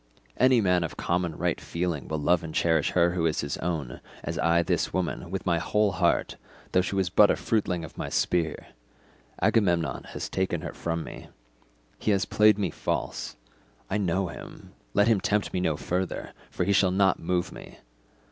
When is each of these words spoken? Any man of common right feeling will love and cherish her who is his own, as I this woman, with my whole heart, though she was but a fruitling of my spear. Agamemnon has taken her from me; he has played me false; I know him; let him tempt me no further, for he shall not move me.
Any 0.37 0.61
man 0.61 0.83
of 0.83 0.97
common 0.97 1.37
right 1.37 1.61
feeling 1.61 2.07
will 2.07 2.17
love 2.17 2.43
and 2.43 2.55
cherish 2.55 2.89
her 2.93 3.11
who 3.13 3.27
is 3.27 3.41
his 3.41 3.57
own, 3.57 4.01
as 4.23 4.39
I 4.39 4.63
this 4.63 4.91
woman, 4.91 5.29
with 5.29 5.45
my 5.45 5.59
whole 5.59 5.91
heart, 5.91 6.37
though 6.71 6.81
she 6.81 6.95
was 6.95 7.11
but 7.11 7.29
a 7.29 7.35
fruitling 7.35 7.85
of 7.85 7.99
my 7.99 8.09
spear. 8.09 8.69
Agamemnon 9.43 10.05
has 10.05 10.27
taken 10.27 10.61
her 10.61 10.73
from 10.73 11.03
me; 11.03 11.27
he 11.99 12.09
has 12.09 12.25
played 12.25 12.57
me 12.57 12.71
false; 12.71 13.35
I 13.91 13.99
know 13.99 14.29
him; 14.29 14.73
let 14.95 15.07
him 15.07 15.21
tempt 15.21 15.53
me 15.53 15.59
no 15.59 15.77
further, 15.77 16.33
for 16.49 16.63
he 16.63 16.73
shall 16.73 16.89
not 16.89 17.19
move 17.19 17.51
me. 17.51 17.77